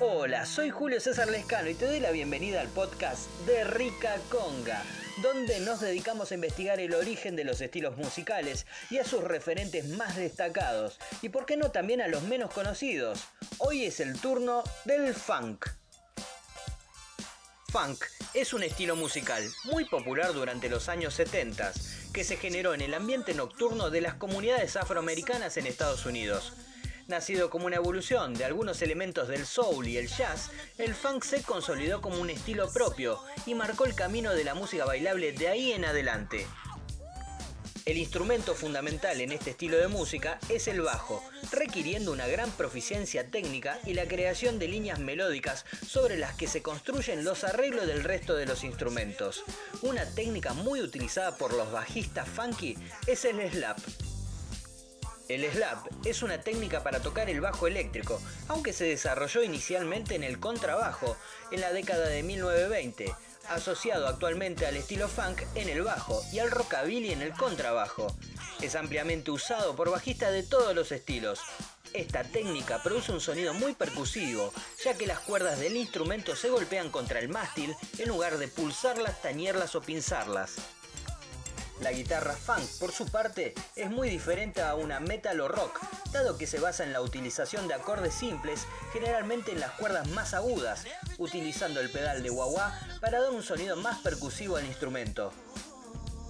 [0.00, 4.82] Hola, soy Julio César Lescano y te doy la bienvenida al podcast de Rica Conga,
[5.22, 9.86] donde nos dedicamos a investigar el origen de los estilos musicales y a sus referentes
[9.90, 13.20] más destacados, y por qué no también a los menos conocidos.
[13.58, 15.68] Hoy es el turno del funk.
[17.68, 18.04] Funk
[18.34, 21.72] es un estilo musical muy popular durante los años 70
[22.12, 26.52] que se generó en el ambiente nocturno de las comunidades afroamericanas en Estados Unidos.
[27.06, 31.42] Nacido como una evolución de algunos elementos del soul y el jazz, el funk se
[31.42, 35.72] consolidó como un estilo propio y marcó el camino de la música bailable de ahí
[35.72, 36.46] en adelante.
[37.84, 43.30] El instrumento fundamental en este estilo de música es el bajo, requiriendo una gran proficiencia
[43.30, 48.02] técnica y la creación de líneas melódicas sobre las que se construyen los arreglos del
[48.02, 49.44] resto de los instrumentos.
[49.82, 53.78] Una técnica muy utilizada por los bajistas funky es el slap,
[55.28, 60.24] el slap es una técnica para tocar el bajo eléctrico, aunque se desarrolló inicialmente en
[60.24, 61.16] el contrabajo
[61.50, 63.14] en la década de 1920,
[63.48, 68.14] asociado actualmente al estilo funk en el bajo y al rockabilly en el contrabajo.
[68.60, 71.40] Es ampliamente usado por bajistas de todos los estilos.
[71.94, 74.52] Esta técnica produce un sonido muy percusivo,
[74.82, 79.22] ya que las cuerdas del instrumento se golpean contra el mástil en lugar de pulsarlas,
[79.22, 80.56] tañerlas o pinzarlas.
[81.84, 85.80] La guitarra funk, por su parte, es muy diferente a una metal o rock,
[86.12, 90.32] dado que se basa en la utilización de acordes simples, generalmente en las cuerdas más
[90.32, 90.86] agudas,
[91.18, 95.30] utilizando el pedal de wah para dar un sonido más percusivo al instrumento.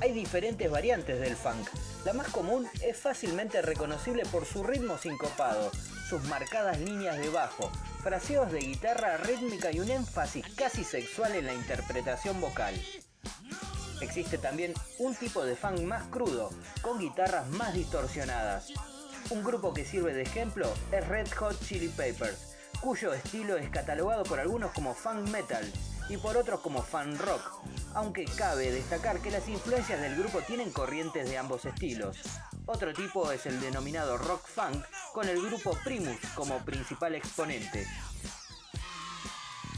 [0.00, 1.68] Hay diferentes variantes del funk.
[2.06, 5.70] La más común es fácilmente reconocible por su ritmo sincopado,
[6.08, 7.70] sus marcadas líneas de bajo,
[8.02, 12.74] fraseos de guitarra rítmica y un énfasis casi sexual en la interpretación vocal.
[14.02, 16.50] Existe también un tipo de funk más crudo,
[16.82, 18.72] con guitarras más distorsionadas.
[19.30, 24.24] Un grupo que sirve de ejemplo es Red Hot Chili Peppers, cuyo estilo es catalogado
[24.24, 25.72] por algunos como funk metal
[26.08, 27.62] y por otros como funk rock,
[27.94, 32.18] aunque cabe destacar que las influencias del grupo tienen corrientes de ambos estilos.
[32.66, 37.86] Otro tipo es el denominado rock funk, con el grupo Primus como principal exponente.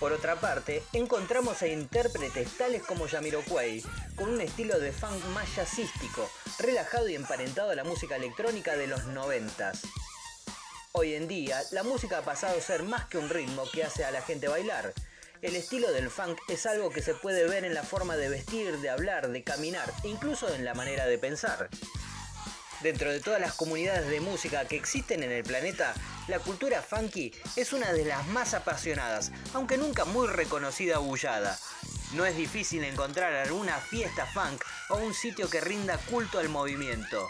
[0.00, 3.84] Por otra parte, encontramos a intérpretes tales como Jamiroquai,
[4.16, 6.26] con un estilo de funk más jazzístico,
[6.58, 9.82] relajado y emparentado a la música electrónica de los noventas.
[10.92, 14.02] Hoy en día, la música ha pasado a ser más que un ritmo que hace
[14.06, 14.94] a la gente bailar.
[15.42, 18.78] El estilo del funk es algo que se puede ver en la forma de vestir,
[18.78, 21.68] de hablar, de caminar, e incluso en la manera de pensar.
[22.82, 25.92] Dentro de todas las comunidades de música que existen en el planeta,
[26.28, 31.58] la cultura funky es una de las más apasionadas, aunque nunca muy reconocida bullada.
[32.14, 37.28] No es difícil encontrar alguna fiesta funk o un sitio que rinda culto al movimiento.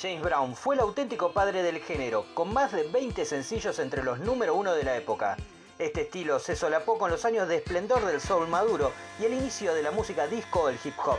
[0.00, 4.18] James Brown fue el auténtico padre del género, con más de 20 sencillos entre los
[4.18, 5.36] número uno de la época.
[5.82, 9.74] Este estilo se solapó con los años de esplendor del soul maduro y el inicio
[9.74, 11.18] de la música disco o el hip hop.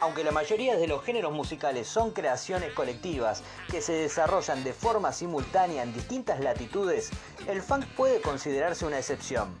[0.00, 5.12] Aunque la mayoría de los géneros musicales son creaciones colectivas que se desarrollan de forma
[5.12, 7.10] simultánea en distintas latitudes,
[7.46, 9.56] el funk puede considerarse una excepción.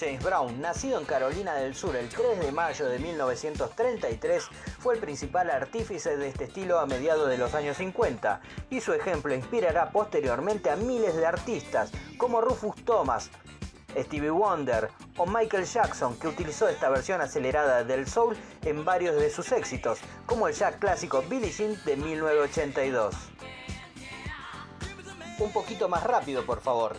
[0.00, 5.00] James Brown, nacido en Carolina del Sur el 3 de mayo de 1933, fue el
[5.00, 8.40] principal artífice de este estilo a mediados de los años 50,
[8.70, 13.30] y su ejemplo inspirará posteriormente a miles de artistas como Rufus Thomas,
[13.94, 14.88] Stevie Wonder
[15.18, 19.98] o Michael Jackson, que utilizó esta versión acelerada del soul en varios de sus éxitos,
[20.24, 23.14] como el jazz clásico Billie Jean de 1982.
[25.38, 26.96] Un poquito más rápido, por favor.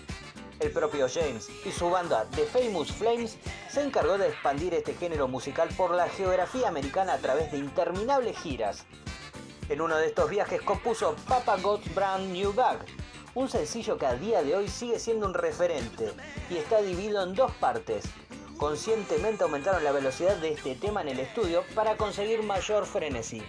[0.61, 3.35] El propio James y su banda The Famous Flames
[3.67, 8.37] se encargó de expandir este género musical por la geografía americana a través de interminables
[8.37, 8.85] giras.
[9.69, 12.77] En uno de estos viajes compuso Papa God's Brand New Bag,
[13.33, 16.11] un sencillo que a día de hoy sigue siendo un referente
[16.51, 18.05] y está dividido en dos partes.
[18.57, 23.41] Conscientemente aumentaron la velocidad de este tema en el estudio para conseguir mayor frenesí.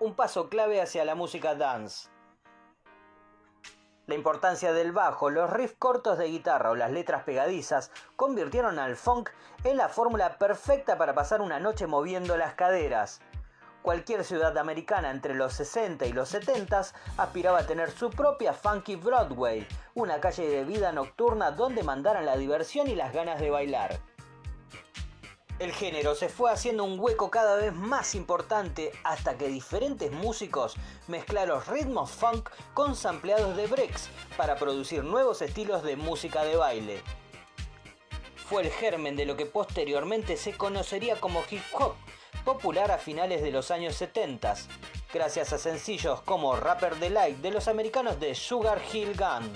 [0.00, 2.15] Un paso clave hacia la música dance.
[4.06, 8.94] La importancia del bajo, los riffs cortos de guitarra o las letras pegadizas convirtieron al
[8.94, 9.30] funk
[9.64, 13.20] en la fórmula perfecta para pasar una noche moviendo las caderas.
[13.82, 16.82] Cualquier ciudad americana entre los 60 y los 70
[17.16, 22.36] aspiraba a tener su propia Funky Broadway, una calle de vida nocturna donde mandaran la
[22.36, 23.98] diversión y las ganas de bailar.
[25.58, 30.74] El género se fue haciendo un hueco cada vez más importante hasta que diferentes músicos
[31.08, 37.02] mezclaron ritmos funk con sampleados de breaks para producir nuevos estilos de música de baile.
[38.36, 41.94] fue el germen de lo que posteriormente se conocería como hip hop,
[42.44, 44.54] popular a finales de los años 70,
[45.12, 49.52] gracias a sencillos como Rapper Delight de los americanos de Sugar Hill Gun.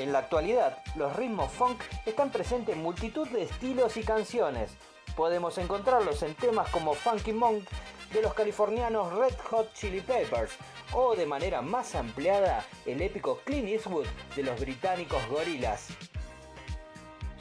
[0.00, 4.70] En la actualidad, los ritmos funk están presentes en multitud de estilos y canciones.
[5.14, 7.68] Podemos encontrarlos en temas como Funky Monk
[8.10, 10.52] de los californianos Red Hot Chili Peppers
[10.94, 15.88] o de manera más ampliada el épico Clint Eastwood de los británicos Gorillaz.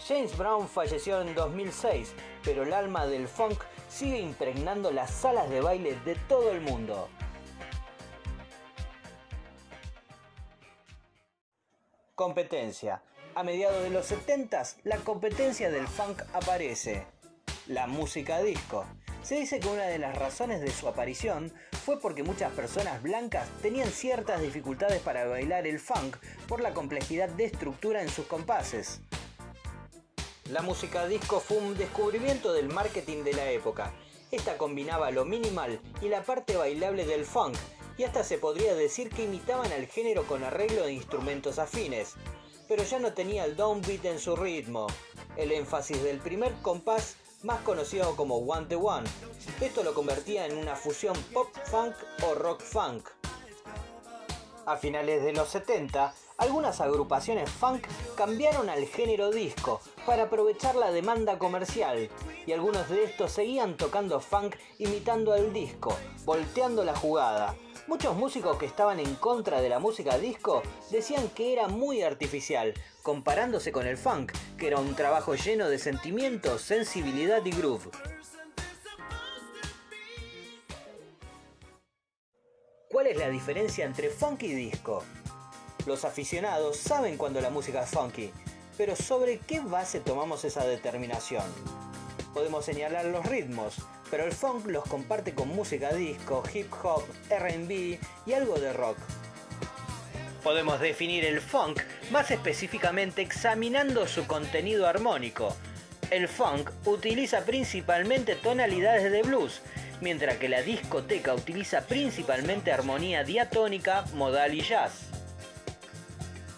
[0.05, 2.13] James Brown falleció en 2006,
[2.43, 7.07] pero el alma del funk sigue impregnando las salas de baile de todo el mundo.
[12.19, 13.01] Competencia.
[13.33, 17.07] A mediados de los 70 la competencia del funk aparece.
[17.65, 18.85] La música disco.
[19.23, 21.49] Se dice que una de las razones de su aparición
[21.85, 27.29] fue porque muchas personas blancas tenían ciertas dificultades para bailar el funk por la complejidad
[27.29, 28.99] de estructura en sus compases.
[30.51, 33.93] La música disco fue un descubrimiento del marketing de la época.
[34.29, 37.55] Esta combinaba lo minimal y la parte bailable del funk,
[37.99, 42.13] y hasta se podría decir que imitaban al género con arreglo de instrumentos afines,
[42.69, 44.87] pero ya no tenía el downbeat en su ritmo.
[45.35, 49.05] El énfasis del primer compás más conocido como One to One.
[49.59, 51.93] Esto lo convertía en una fusión pop funk
[52.25, 53.09] o rock funk.
[54.65, 60.91] A finales de los 70, algunas agrupaciones funk cambiaron al género disco para aprovechar la
[60.91, 62.09] demanda comercial
[62.47, 65.95] y algunos de estos seguían tocando funk imitando al disco,
[66.25, 67.55] volteando la jugada.
[67.87, 72.73] Muchos músicos que estaban en contra de la música disco decían que era muy artificial,
[73.03, 77.89] comparándose con el funk, que era un trabajo lleno de sentimientos, sensibilidad y groove.
[82.89, 85.03] ¿Cuál es la diferencia entre funk y disco?
[85.89, 88.31] Los aficionados saben cuando la música es funky,
[88.77, 91.43] pero ¿sobre qué base tomamos esa determinación?
[92.31, 93.77] Podemos señalar los ritmos,
[94.11, 97.97] pero el funk los comparte con música disco, hip hop, RB
[98.27, 98.99] y algo de rock.
[100.43, 101.81] Podemos definir el funk
[102.11, 105.55] más específicamente examinando su contenido armónico.
[106.11, 109.63] El funk utiliza principalmente tonalidades de blues,
[110.01, 115.08] mientras que la discoteca utiliza principalmente armonía diatónica, modal y jazz.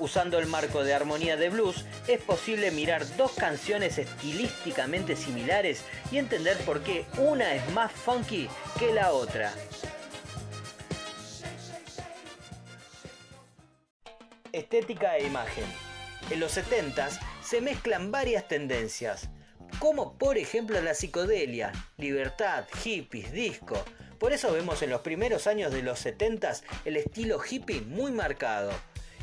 [0.01, 6.17] Usando el marco de armonía de blues, es posible mirar dos canciones estilísticamente similares y
[6.17, 8.49] entender por qué una es más funky
[8.79, 9.53] que la otra.
[14.51, 15.65] Estética e imagen.
[16.31, 19.29] En los 70s se mezclan varias tendencias,
[19.77, 23.75] como por ejemplo la psicodelia, libertad, hippies, disco.
[24.17, 28.71] Por eso vemos en los primeros años de los 70s el estilo hippie muy marcado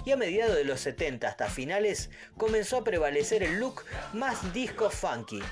[0.09, 2.09] y a mediados de los 70 hasta finales
[2.39, 3.85] comenzó a prevalecer el look
[4.15, 5.43] más disco funky.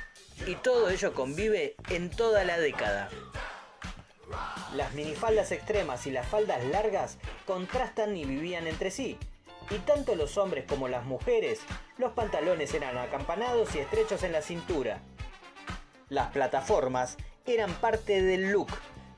[0.46, 3.10] Y todo ello convive en toda la década.
[4.74, 9.18] Las minifaldas extremas y las faldas largas contrastan y vivían entre sí.
[9.68, 11.58] Y tanto los hombres como las mujeres,
[11.98, 15.00] los pantalones eran acampanados y estrechos en la cintura.
[16.08, 18.70] Las plataformas eran parte del look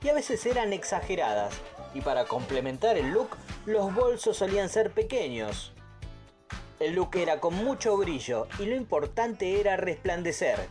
[0.03, 1.55] y a veces eran exageradas,
[1.99, 3.31] y para complementar el look,
[3.67, 5.73] los bolsos solían ser pequeños.
[6.79, 10.69] El look era con mucho brillo y lo importante era resplandecer.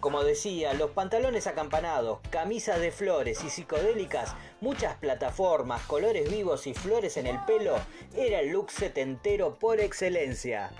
[0.00, 6.74] Como decía, los pantalones acampanados, camisas de flores y psicodélicas, muchas plataformas, colores vivos y
[6.74, 7.76] flores en el pelo,
[8.14, 10.72] era el look setentero por excelencia.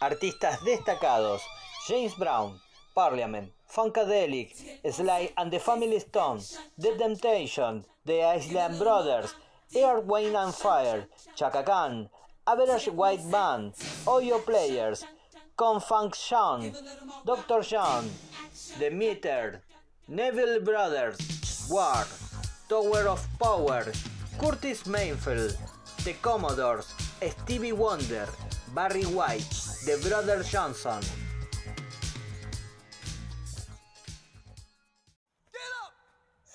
[0.00, 1.40] Artistas destacados:
[1.86, 2.60] James Brown,
[2.94, 4.52] Parliament, Funkadelic,
[4.90, 6.40] Sly and the Family Stone,
[6.78, 9.34] The Temptation, The Island Brothers,
[9.74, 11.06] Air, Wayne and Fire,
[11.36, 12.08] Chaka Khan,
[12.46, 13.74] Average White Band,
[14.06, 15.04] Oyo Players,
[15.56, 16.72] Confunk Sean,
[17.24, 17.60] Dr.
[17.60, 18.10] John,
[18.78, 19.62] The Meter,
[20.08, 22.04] Neville Brothers, War,
[22.68, 23.86] Tower of Power,
[24.38, 25.56] Curtis Mayfield,
[26.04, 26.92] The Commodores,
[27.42, 28.26] Stevie Wonder,
[28.74, 29.48] Barry White,
[29.84, 31.02] The Brothers Johnson.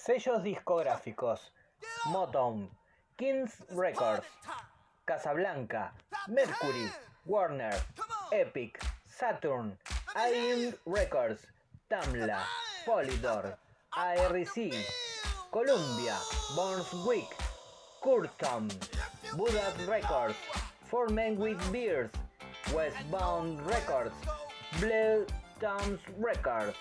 [0.05, 1.51] Sellos discográficos:
[2.12, 2.69] Motown,
[3.17, 4.27] Kings Records,
[5.03, 5.93] Casablanca,
[6.27, 6.91] Mercury,
[7.25, 7.74] Warner,
[8.31, 9.75] Epic, Saturn,
[10.15, 11.47] IM Records,
[11.89, 12.38] Tamla,
[12.85, 13.57] Polydor,
[13.97, 14.55] ARC,
[15.51, 16.17] Columbia,
[16.53, 17.33] Brunswick,
[18.03, 18.69] Curtom,
[19.35, 20.38] Buddha Records,
[20.83, 22.13] Four Men with Beards,
[22.75, 24.13] Westbound Records,
[24.79, 25.25] Blue
[25.59, 26.77] Towns Records.